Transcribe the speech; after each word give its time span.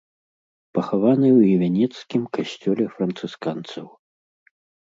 Пахаваны 0.77 1.29
ў 1.37 1.51
івянецкім 1.57 2.23
касцёле 2.39 2.85
францысканцаў. 2.97 3.85